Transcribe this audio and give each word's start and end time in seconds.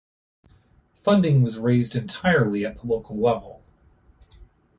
Funding 1.03 1.43
was 1.43 1.59
raised 1.59 1.95
entirely 1.95 2.65
at 2.65 2.79
the 2.79 2.87
local 2.87 3.17
level. 3.19 3.61